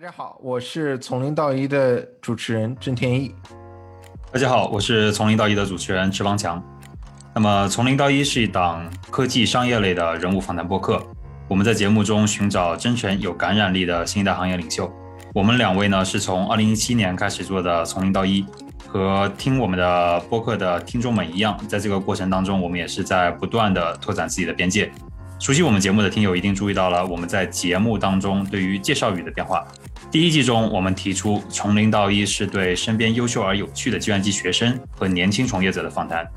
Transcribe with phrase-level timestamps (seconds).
[0.00, 3.34] 大家好，我是从零到一的主持人郑天意。
[4.32, 6.62] 大家好，我是从零到一的主持人池方强。
[7.34, 11.04] 那么，从零到一是一档科技商业类的人物访谈播客。
[11.48, 14.90] 我们在节目中寻找真诚有感染力的新一代行业领袖。
[15.34, 18.46] 我们两位呢，是从二零一七年开始做的从零到一，
[18.88, 24.90] 和听我们的播客的听众们一样，在这个过程当中，我们也是在不断的拓展自己的边界。
[25.40, 29.66] 熟悉我们节目的听友一定注意到了，我们在节目当中对于介绍语的变化。
[30.10, 36.28] 第一季中，我们提出从零到一是对身边优秀而有趣的计算机学生和年轻从业者的访谈。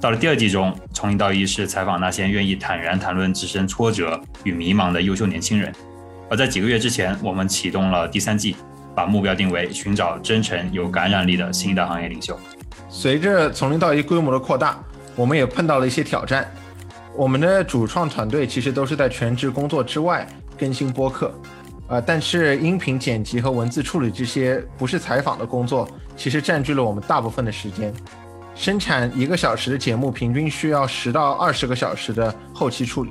[0.00, 5.72] 到了第二季中，从零到一是采访那些愿意坦然谈论自身挫折与迷茫的优秀年轻人。
[6.30, 8.54] 而在几个月之前，我们启动了第三季，
[8.94, 12.38] 把目标定为寻找真诚有感染力的新一代行业领袖。
[12.88, 14.78] 随着从零到一规模的扩大，
[15.16, 16.48] 我们也碰到了一些挑战。
[17.14, 20.26] 我们的主创团队其实都是在全职工作之外
[20.58, 21.32] 更新播客。
[21.88, 25.86] 呃，但是音频剪辑和文字处理这些不是采访的工作，
[26.16, 27.92] 其实占据了我们大部分的时间。
[28.54, 33.10] 生产一个小时的节目，平均需要十到二十个小时的后期处理，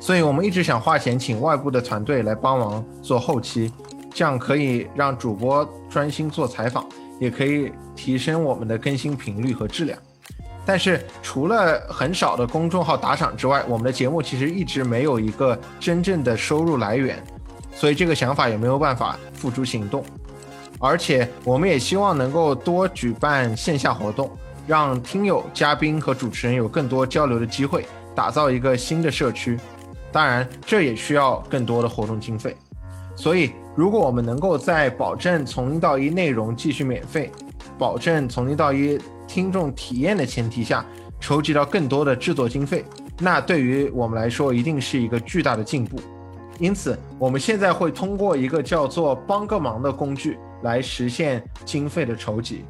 [0.00, 3.72] 所以我们一直想花钱请外部的团队来帮忙做后期，
[4.12, 6.86] 这样可以让主播专心做采访，
[7.18, 9.98] 也可以提升我们的更新频率和质量。
[10.70, 17.20] 但是除了很少的公众号打赏之外，我们的节目其实一直没有一个真正的收入来源。
[17.74, 20.04] 所以这个想法也没有办法付诸行动，
[20.78, 24.30] 而且我们也希望能够多举办线下活动，
[24.64, 27.84] 让听友、嘉宾和主持人有更多交流的机会，
[28.14, 29.58] 打造一个新的社区。
[30.12, 32.56] 当然，这也需要更多的活动经费。
[33.16, 37.32] 所以，如果我们能够在保证从零到一内容继续免费，
[37.78, 40.84] 保证从零到一听众体验的前提下，
[41.18, 42.84] 筹集到更多的制作经费，
[43.18, 45.98] 那对于我们来说一定是一个巨大的进步。
[46.58, 52.66] 因此，我们现在会通过一个叫做“帮个忙”的工具来实现经费的筹集。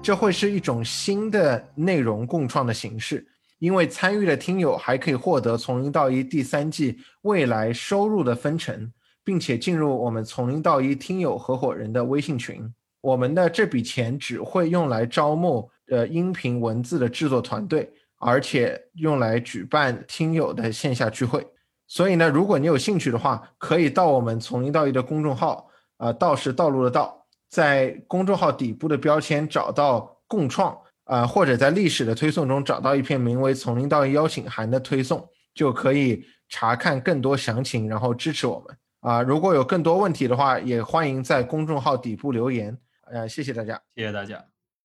[0.00, 3.26] 这会是一种新的内容共创的形式，
[3.58, 8.88] 因为参与的听友还可以获得从零到一第三季未来收入的分成，
[9.24, 12.72] 并且进入我们从零到一听友合伙人的微信群。
[13.00, 21.46] 我们的这笔钱只会用来招募呃音频文字的制作团队，而且用来举办听友的线下聚会。
[21.86, 25.68] 所以呢，如果你有兴趣的话，可以到我们从零到一的公众号，
[25.98, 30.74] 啊，道是道路的道，在公众号底部的标签找到共创，
[31.04, 38.74] 啊，或者在历史的推送中找到一篇名为“从零到一邀请函”的推送，就可以查看更多详情，然后支持我们。
[39.04, 42.76] 啊，如果有更多问题的话，也欢迎在公众号底部留言。
[43.12, 44.53] 呃，谢谢大家，谢谢大家。